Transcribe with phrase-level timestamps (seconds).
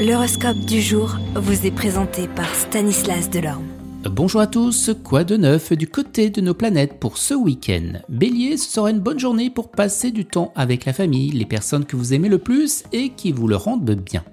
[0.00, 3.66] L'horoscope du jour vous est présenté par Stanislas Delorme.
[4.10, 8.00] Bonjour à tous, quoi de neuf du côté de nos planètes pour ce week-end?
[8.08, 11.84] Bélier, ce sera une bonne journée pour passer du temps avec la famille, les personnes
[11.84, 14.24] que vous aimez le plus et qui vous le rendent bien.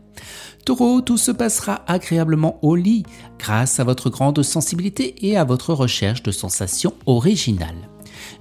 [0.64, 3.04] Taureau, tout se passera agréablement au lit
[3.38, 7.90] grâce à votre grande sensibilité et à votre recherche de sensations originales.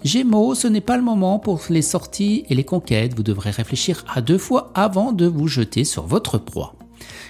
[0.05, 4.05] Gémeaux, ce n'est pas le moment pour les sorties et les conquêtes, vous devrez réfléchir
[4.15, 6.76] à deux fois avant de vous jeter sur votre proie.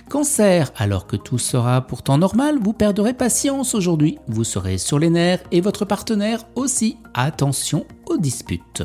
[0.09, 5.11] Cancer, alors que tout sera pourtant normal, vous perdrez patience aujourd'hui, vous serez sur les
[5.11, 6.97] nerfs et votre partenaire aussi.
[7.13, 8.85] Attention aux disputes.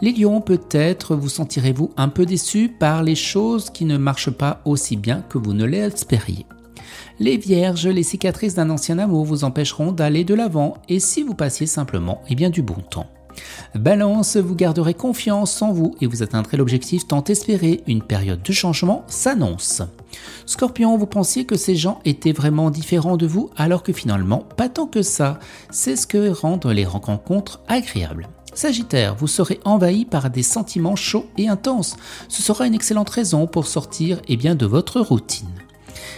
[0.00, 4.60] Les lions, peut-être vous sentirez-vous un peu déçu par les choses qui ne marchent pas
[4.64, 6.46] aussi bien que vous ne l'espériez.
[7.18, 11.34] Les vierges, les cicatrices d'un ancien amour vous empêcheront d'aller de l'avant et si vous
[11.34, 13.08] passiez simplement eh bien du bon temps.
[13.74, 18.52] Balance, vous garderez confiance en vous et vous atteindrez l'objectif tant espéré, une période de
[18.52, 19.82] changement s'annonce.
[20.46, 24.68] Scorpion, vous pensiez que ces gens étaient vraiment différents de vous alors que finalement pas
[24.68, 25.38] tant que ça,
[25.70, 28.28] c'est ce que rendent les rencontres agréables.
[28.54, 31.96] Sagittaire, vous serez envahi par des sentiments chauds et intenses.
[32.28, 35.50] Ce sera une excellente raison pour sortir eh bien, de votre routine.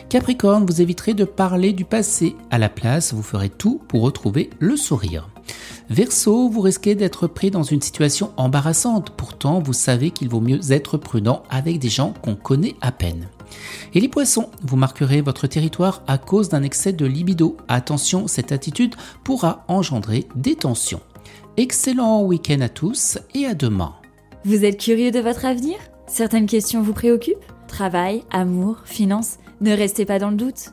[0.09, 2.37] Capricorne, vous éviterez de parler du passé.
[2.51, 5.29] À la place, vous ferez tout pour retrouver le sourire.
[5.91, 9.11] Verseau, vous risquez d'être pris dans une situation embarrassante.
[9.11, 13.29] Pourtant, vous savez qu'il vaut mieux être prudent avec des gens qu'on connaît à peine.
[13.95, 17.57] Et les poissons, vous marquerez votre territoire à cause d'un excès de libido.
[17.69, 21.01] Attention, cette attitude pourra engendrer des tensions.
[21.57, 23.95] Excellent week-end à tous et à demain.
[24.45, 25.79] Vous êtes curieux de votre avenir?
[26.07, 27.37] Certaines questions vous préoccupent?
[27.67, 29.39] Travail, amour, finances?
[29.63, 30.73] Ne restez pas dans le doute.